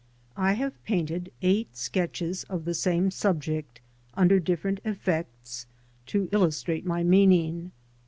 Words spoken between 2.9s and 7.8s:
subject under different effects to illustrate my meaning.